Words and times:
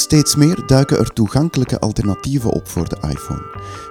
Steeds 0.00 0.36
meer 0.36 0.66
duiken 0.66 0.98
er 0.98 1.12
toegankelijke 1.12 1.80
alternatieven 1.80 2.50
op 2.50 2.68
voor 2.68 2.88
de 2.88 2.96
iPhone. 3.08 3.42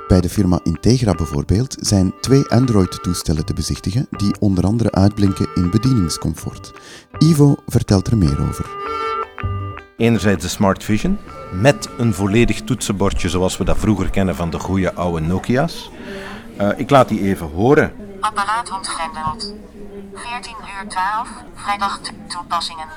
Bij 0.08 0.22
de 0.22 0.30
firma 0.30 0.60
Integra 0.64 1.14
bijvoorbeeld 1.14 1.76
zijn 1.80 2.14
twee 2.22 2.48
Android-toestellen 2.48 3.46
te 3.46 3.54
bezichtigen 3.54 4.08
die 4.10 4.40
onder 4.40 4.64
andere 4.64 4.92
uitblinken 4.92 5.50
in 5.56 5.70
bedieningscomfort. 5.70 6.74
Ivo 7.18 7.56
vertelt 7.68 8.08
er 8.08 8.18
meer 8.18 8.42
over. 8.42 8.70
Enerzijds 9.98 10.44
de 10.44 10.50
Smart 10.50 10.84
Vision 10.84 11.18
met 11.54 11.90
een 11.98 12.14
volledig 12.14 12.62
toetsenbordje 12.62 13.30
zoals 13.30 13.58
we 13.58 13.64
dat 13.64 13.78
vroeger 13.78 14.10
kennen 14.10 14.36
van 14.36 14.50
de 14.50 14.60
goede 14.60 14.94
oude 14.94 15.26
Nokia's. 15.26 15.92
Uh, 16.62 16.70
ik 16.76 16.90
laat 16.90 17.08
die 17.08 17.22
even 17.22 17.48
horen. 17.48 17.94
Apparaat 18.20 18.72
ontgrendeld. 18.72 19.54
14 20.14 20.52
uur 20.52 20.90
12, 20.90 21.30
vrijdag 21.56 22.00
toepassingen. 22.28 22.88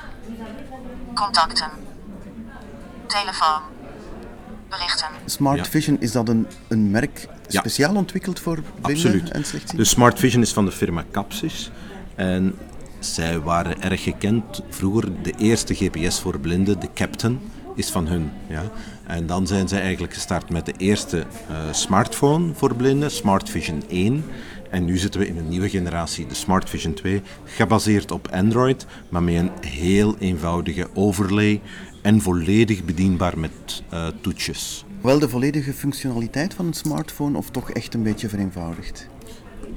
Contacten. 1.13 1.92
Telefoon. 3.21 3.61
Berichten. 4.69 5.07
Smart 5.25 5.57
Ja. 5.57 5.65
Vision, 5.65 5.97
is 5.99 6.11
dat 6.11 6.29
een, 6.29 6.47
een 6.67 6.91
merk 6.91 7.27
Ja. 7.47 7.59
speciaal 7.59 7.95
ontwikkeld 7.95 8.39
voor 8.39 8.55
blinden 8.81 8.91
Absoluut. 9.05 9.29
en 9.31 9.43
slechtzienden? 9.45 9.77
De 9.77 9.91
Smart 9.91 10.19
Vision 10.19 10.41
is 10.41 10.53
van 10.53 10.65
de 10.65 10.71
firma 10.71 11.03
Capsys. 11.11 11.71
En 12.15 12.55
zij 12.99 13.39
waren 13.39 13.81
erg 13.81 14.03
gekend. 14.03 14.61
Vroeger 14.69 15.21
de 15.23 15.33
eerste 15.37 15.73
GPS 15.75 16.19
voor 16.19 16.39
blinden, 16.39 16.79
de 16.79 16.89
Captain, 16.93 17.39
is 17.75 17.89
van 17.89 18.07
hun. 18.07 18.31
Ja. 18.47 18.63
En 19.07 19.25
dan 19.25 19.47
zijn 19.47 19.67
zij 19.67 19.81
eigenlijk 19.81 20.13
gestart 20.13 20.49
met 20.49 20.65
de 20.65 20.73
eerste 20.77 21.19
eh, 21.19 21.55
smartphone 21.71 22.53
voor 22.53 22.75
blinden, 22.75 23.11
Smart 23.11 23.49
Vision 23.49 23.83
1. 23.87 24.23
En 24.69 24.85
nu 24.85 24.97
zitten 24.97 25.19
we 25.19 25.27
in 25.27 25.37
een 25.37 25.49
nieuwe 25.49 25.69
generatie, 25.69 26.27
de 26.27 26.33
Smart 26.33 26.69
Vision 26.69 26.93
2, 26.93 27.21
gebaseerd 27.43 28.11
op 28.11 28.27
Android, 28.31 28.85
maar 29.09 29.23
met 29.23 29.35
een 29.35 29.51
heel 29.61 30.15
eenvoudige 30.17 30.87
overlay 30.93 31.61
en 32.01 32.21
volledig 32.21 32.85
bedienbaar 32.85 33.39
met 33.39 33.83
eh, 33.89 34.07
toetsjes. 34.21 34.85
Wel 35.01 35.19
de 35.19 35.29
volledige 35.29 35.73
functionaliteit 35.73 36.53
van 36.53 36.65
een 36.65 36.73
smartphone 36.73 37.37
of 37.37 37.49
toch 37.49 37.71
echt 37.71 37.93
een 37.93 38.03
beetje 38.03 38.29
vereenvoudigd? 38.29 39.07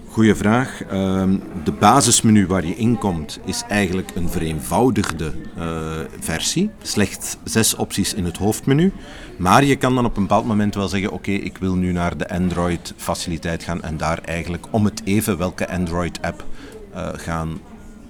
Goeie 0.08 0.34
vraag. 0.34 0.82
Ehm, 0.82 1.36
de 1.64 1.72
basismenu 1.72 2.46
waar 2.46 2.66
je 2.66 2.76
in 2.76 2.98
komt 2.98 3.38
is 3.44 3.62
eigenlijk 3.68 4.10
een 4.14 4.28
vereenvoudigde 4.28 5.32
eh, 5.56 5.90
versie. 6.20 6.70
Slechts 6.82 7.36
zes 7.44 7.74
opties 7.74 8.14
in 8.14 8.24
het 8.24 8.36
hoofdmenu. 8.36 8.92
Maar 9.36 9.64
je 9.64 9.76
kan 9.76 9.94
dan 9.94 10.04
op 10.04 10.16
een 10.16 10.22
bepaald 10.22 10.46
moment 10.46 10.74
wel 10.74 10.88
zeggen: 10.88 11.12
Oké, 11.12 11.30
ik 11.30 11.58
wil 11.58 11.74
nu 11.74 11.92
naar 11.92 12.16
de 12.16 12.28
Android-faciliteit 12.28 13.62
gaan 13.62 13.82
en 13.82 13.96
daar 13.96 14.18
eigenlijk 14.18 14.66
om 14.70 14.84
het 14.84 15.02
even 15.04 15.38
welke 15.38 15.70
Android-app 15.70 16.44
eh, 16.92 17.08
gaan 17.12 17.60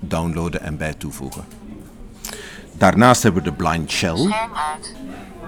downloaden 0.00 0.62
en 0.62 0.76
bij 0.76 0.94
toevoegen. 0.94 1.44
Daarnaast 2.72 3.22
hebben 3.22 3.42
we 3.42 3.50
de 3.50 3.56
Blind 3.56 3.90
Shell. 3.90 4.34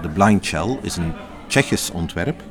De 0.01 0.09
Blind 0.09 0.45
Shell 0.45 0.77
is 0.81 0.95
een 0.95 1.13
Tsjechisch 1.47 1.91
ontwerp. 1.91 2.41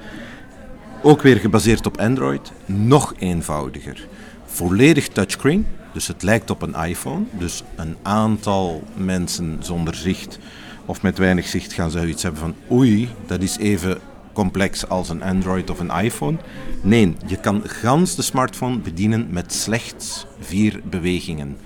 Ook 1.02 1.22
weer 1.22 1.36
gebaseerd 1.36 1.86
op 1.86 1.98
Android, 1.98 2.52
nog 2.66 3.14
eenvoudiger. 3.18 4.06
Volledig 4.46 5.08
touchscreen, 5.08 5.66
dus 5.92 6.06
het 6.06 6.22
lijkt 6.22 6.50
op 6.50 6.62
een 6.62 6.74
iPhone. 6.74 7.24
Dus 7.38 7.62
een 7.76 7.96
aantal 8.02 8.82
mensen 8.96 9.56
zonder 9.60 9.94
zicht 9.94 10.38
of 10.86 11.02
met 11.02 11.18
weinig 11.18 11.46
zicht 11.46 11.72
gaan 11.72 11.90
zoiets 11.90 12.22
hebben 12.22 12.40
van 12.40 12.54
oei, 12.70 13.08
dat 13.26 13.42
is 13.42 13.58
even 13.58 13.98
complex 14.32 14.88
als 14.88 15.08
een 15.08 15.22
Android 15.22 15.70
of 15.70 15.80
een 15.80 15.90
iPhone. 15.90 16.36
Nee, 16.80 17.16
je 17.26 17.36
kan 17.36 17.62
gans 17.64 18.14
de 18.14 18.22
smartphone 18.22 18.78
bedienen 18.78 19.26
met 19.30 19.52
slechts 19.52 20.26
vier 20.40 20.80
bewegingen. 20.84 21.56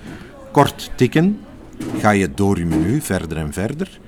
Kort 0.52 0.90
tikken, 0.94 1.40
ga 1.98 2.10
je 2.10 2.34
door 2.34 2.58
je 2.58 2.64
menu 2.64 3.00
verder 3.00 3.36
en 3.36 3.52
verder. 3.52 4.00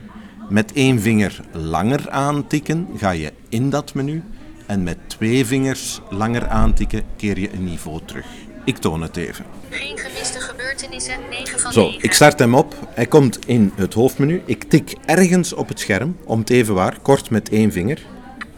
Met 0.49 0.73
één 0.73 1.01
vinger 1.01 1.41
langer 1.53 2.11
aantikken 2.11 2.89
ga 2.97 3.11
je 3.11 3.33
in 3.49 3.71
dat 3.71 3.95
menu. 3.95 4.23
En 4.67 4.83
met 4.83 4.99
twee 5.07 5.47
vingers 5.47 6.01
langer 6.11 6.49
aantikken 6.49 7.03
keer 7.17 7.39
je 7.39 7.53
een 7.53 7.65
niveau 7.65 8.01
terug. 8.05 8.27
Ik 8.65 8.77
toon 8.77 9.03
het 9.03 9.17
even. 9.17 9.45
Geen 9.71 9.99
gemiste 9.99 10.41
gebeurtenissen. 10.41 11.15
9 11.31 11.61
van 11.61 11.73
Zo, 11.73 11.85
9. 11.85 12.03
ik 12.03 12.13
start 12.13 12.39
hem 12.39 12.55
op. 12.55 12.75
Hij 12.95 13.07
komt 13.07 13.47
in 13.47 13.73
het 13.77 13.95
hoofdmenu. 13.95 14.43
Ik 14.45 14.63
tik 14.63 14.95
ergens 15.05 15.53
op 15.53 15.69
het 15.69 15.81
scherm, 15.81 16.17
om 16.25 16.39
het 16.39 16.51
even 16.51 16.75
waar, 16.75 16.99
kort 17.03 17.31
met 17.31 17.49
één 17.49 17.73
vinger. 17.73 18.03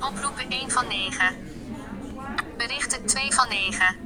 Oproepen 0.01 0.45
1 0.49 0.71
van 0.71 0.85
9. 0.89 1.35
Berichten 2.57 3.05
2 3.05 3.31
van 3.31 3.49
9. 3.49 3.97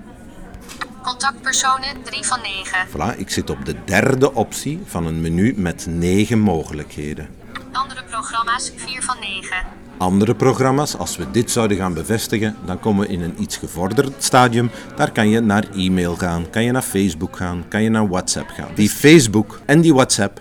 Contactpersonen 1.03 2.03
3 2.03 2.25
van 2.25 2.39
9. 2.43 2.87
Voilà, 2.89 3.19
ik 3.19 3.31
zit 3.31 3.51
op 3.51 3.65
de 3.65 3.75
derde 3.85 4.35
optie 4.35 4.81
van 4.85 5.07
een 5.07 5.21
menu 5.21 5.55
met 5.57 5.87
negen 5.89 6.39
mogelijkheden. 6.39 7.29
Andere 7.73 8.05
programma's 8.05 8.73
4 8.77 9.03
van 9.03 9.17
9. 9.21 9.80
Andere 10.01 10.35
programma's, 10.35 10.97
als 10.97 11.17
we 11.17 11.31
dit 11.31 11.51
zouden 11.51 11.77
gaan 11.77 11.95
bevestigen, 11.95 12.57
dan 12.65 12.81
komen 12.81 13.07
we 13.07 13.13
in 13.13 13.21
een 13.21 13.35
iets 13.39 13.57
gevorderd 13.57 14.25
stadium. 14.25 14.71
Daar 14.97 15.13
kan 15.13 15.29
je 15.29 15.41
naar 15.41 15.65
e-mail 15.75 16.17
gaan, 16.17 16.51
kan 16.51 16.65
je 16.65 16.73
naar 16.73 16.83
Facebook 16.83 17.37
gaan, 17.37 17.65
kan 17.69 17.83
je 17.83 17.89
naar 17.89 18.09
WhatsApp 18.09 18.49
gaan. 18.49 18.69
Die 18.75 18.91
Facebook 18.91 19.61
en 19.65 19.81
die 19.81 19.95
WhatsApp, 19.95 20.41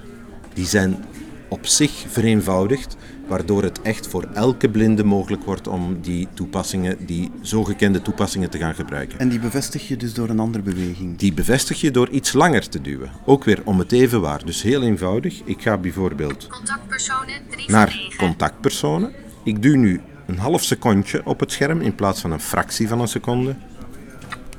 die 0.53 0.65
zijn 0.65 1.05
op 1.49 1.65
zich 1.65 1.91
vereenvoudigd, 2.07 2.95
waardoor 3.27 3.63
het 3.63 3.81
echt 3.81 4.07
voor 4.07 4.27
elke 4.33 4.69
blinde 4.69 5.03
mogelijk 5.03 5.43
wordt 5.43 5.67
om 5.67 6.01
die 6.01 6.27
toepassingen, 6.33 7.05
die 7.05 7.31
zogekende 7.41 8.01
toepassingen 8.01 8.49
te 8.49 8.57
gaan 8.57 8.75
gebruiken. 8.75 9.19
En 9.19 9.29
die 9.29 9.39
bevestig 9.39 9.87
je 9.87 9.97
dus 9.97 10.13
door 10.13 10.29
een 10.29 10.39
andere 10.39 10.63
beweging. 10.63 11.17
Die 11.17 11.33
bevestig 11.33 11.81
je 11.81 11.91
door 11.91 12.09
iets 12.09 12.33
langer 12.33 12.69
te 12.69 12.81
duwen. 12.81 13.11
Ook 13.25 13.43
weer 13.43 13.61
om 13.63 13.79
het 13.79 13.91
even 13.91 14.21
waar. 14.21 14.45
Dus 14.45 14.61
heel 14.61 14.81
eenvoudig. 14.81 15.41
Ik 15.45 15.61
ga 15.61 15.77
bijvoorbeeld 15.77 16.47
Contactpersonen 16.47 17.41
3 17.49 17.65
van 17.65 17.73
naar 17.73 17.95
9. 17.95 18.17
contactpersonen. 18.17 19.27
Ik 19.49 19.61
duw 19.61 19.75
nu 19.75 20.01
een 20.27 20.37
half 20.37 20.63
secondje 20.63 21.25
op 21.25 21.39
het 21.39 21.51
scherm 21.51 21.81
in 21.81 21.95
plaats 21.95 22.21
van 22.21 22.31
een 22.31 22.39
fractie 22.39 22.87
van 22.87 23.01
een 23.01 23.07
seconde. 23.07 23.55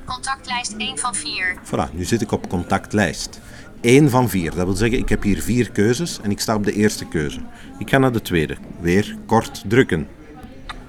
Contactlijst 0.05 0.75
1 0.77 0.99
van 0.99 1.15
4. 1.15 1.57
Voilà, 1.65 1.93
nu 1.93 2.05
zit 2.05 2.21
ik 2.21 2.33
op 2.33 2.49
contactlijst. 2.49 3.41
1 3.81 4.11
van 4.11 4.29
4. 4.29 4.55
Dat 4.55 4.65
wil 4.65 4.75
zeggen, 4.75 4.99
ik 4.99 5.09
heb 5.09 5.23
hier 5.23 5.43
vier 5.43 5.71
keuzes 5.71 6.21
en 6.21 6.31
ik 6.31 6.41
sta 6.41 6.55
op 6.55 6.65
de 6.65 6.73
eerste 6.73 7.05
keuze. 7.05 7.41
Ik 7.79 7.91
ga 7.91 7.99
naar 7.99 8.13
de 8.13 8.23
tweede. 8.23 8.57
Weer 8.81 9.17
kort 9.27 9.63
drukken. 9.67 10.09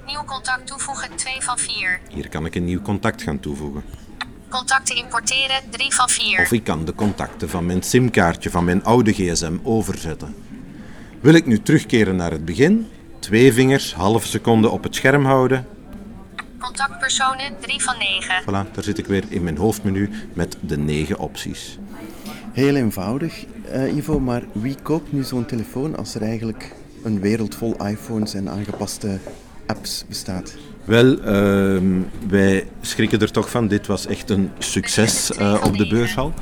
Nieuw 0.05 0.23
contact 0.23 0.67
toevoegen 0.67 1.15
2 1.15 1.41
van 1.41 1.57
4. 1.57 1.99
Hier 2.09 2.29
kan 2.29 2.45
ik 2.45 2.55
een 2.55 2.65
nieuw 2.65 2.81
contact 2.81 3.21
gaan 3.21 3.39
toevoegen. 3.39 3.83
Contacten 4.49 4.95
importeren 4.95 5.61
3 5.69 5.93
van 5.93 6.09
4. 6.09 6.39
Of 6.41 6.51
ik 6.51 6.63
kan 6.63 6.85
de 6.85 6.95
contacten 6.95 7.49
van 7.49 7.65
mijn 7.65 7.83
simkaartje 7.83 8.49
van 8.49 8.65
mijn 8.65 8.83
oude 8.83 9.13
gsm 9.13 9.57
overzetten. 9.63 10.35
Wil 11.19 11.33
ik 11.33 11.45
nu 11.45 11.61
terugkeren 11.61 12.15
naar 12.15 12.31
het 12.31 12.45
begin? 12.45 12.87
Twee 13.21 13.53
vingers, 13.53 13.93
halve 13.93 14.27
seconde 14.27 14.69
op 14.69 14.83
het 14.83 14.95
scherm 14.95 15.25
houden. 15.25 15.65
Contactpersonen 16.59 17.53
3 17.59 17.81
van 17.81 17.95
9. 17.97 18.41
Voilà, 18.41 18.71
daar 18.71 18.83
zit 18.83 18.97
ik 18.97 19.05
weer 19.05 19.23
in 19.29 19.43
mijn 19.43 19.57
hoofdmenu 19.57 20.09
met 20.33 20.57
de 20.59 20.77
negen 20.77 21.19
opties. 21.19 21.79
Heel 22.53 22.75
eenvoudig, 22.75 23.45
eh, 23.71 23.95
Ivo, 23.95 24.19
maar 24.19 24.43
wie 24.51 24.75
koopt 24.83 25.11
nu 25.11 25.23
zo'n 25.23 25.45
telefoon 25.45 25.97
als 25.97 26.15
er 26.15 26.21
eigenlijk 26.21 26.75
een 27.03 27.19
wereld 27.19 27.55
vol 27.55 27.87
iPhones 27.87 28.33
en 28.33 28.49
aangepaste 28.49 29.19
apps 29.65 30.05
bestaat? 30.07 30.55
Wel, 30.83 31.21
ehm, 31.21 32.01
wij 32.27 32.67
schrikken 32.81 33.19
er 33.19 33.31
toch 33.31 33.49
van. 33.49 33.67
Dit 33.67 33.87
was 33.87 34.05
echt 34.05 34.29
een 34.29 34.49
succes 34.59 35.31
eh, 35.31 35.61
op 35.63 35.77
de 35.77 35.87
beurshal. 35.87 36.33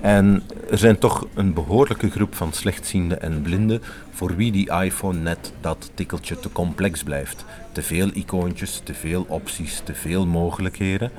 En 0.00 0.42
er 0.70 0.78
zijn 0.78 0.98
toch 0.98 1.26
een 1.34 1.54
behoorlijke 1.54 2.10
groep 2.10 2.34
van 2.34 2.52
slechtzienden 2.52 3.22
en 3.22 3.42
blinden 3.42 3.82
voor 4.10 4.36
wie 4.36 4.52
die 4.52 4.72
iPhone 4.72 5.18
net 5.18 5.52
dat 5.60 5.90
tikkeltje 5.94 6.40
te 6.40 6.52
complex 6.52 7.02
blijft. 7.02 7.44
Te 7.72 7.82
veel 7.82 8.10
icoontjes, 8.12 8.80
te 8.84 8.94
veel 8.94 9.24
opties, 9.28 9.80
te 9.84 9.94
veel 9.94 10.26
mogelijkheden. 10.26 11.10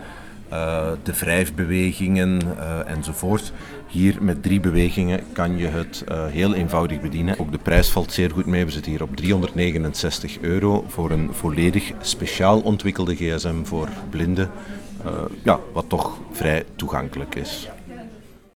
eh, 0.50 0.92
de 1.04 1.14
wrijfbewegingen 1.14 2.42
eh, 2.58 2.90
enzovoort. 2.90 3.52
Hier 3.88 4.18
met 4.22 4.44
drie 4.44 4.60
bewegingen 4.60 5.24
kan 5.32 5.58
je 5.58 5.68
het 5.68 6.04
eh, 6.08 6.26
heel 6.26 6.54
eenvoudig 6.54 7.02
bedienen. 7.02 7.40
Ook 7.40 7.52
de 7.52 7.58
prijs 7.58 7.90
valt 7.90 8.12
zeer 8.12 8.32
goed 8.32 8.46
mee. 8.46 8.66
We 8.66 8.72
zitten 8.72 8.92
hier 8.92 9.04
op 9.04 9.16
369 9.16 10.40
euro 10.40 10.86
voor 10.88 11.12
een 11.12 11.30
volledig 11.32 11.92
speciaal 12.02 12.60
ontwikkelde 12.60 13.16
gsm 13.16 13.64
voor 13.64 13.90
blinden. 14.10 14.50
Ja, 15.44 15.60
wat 15.74 15.86
toch 15.88 16.18
vrij 16.32 16.66
toegankelijk 16.76 17.36
is. 17.36 17.70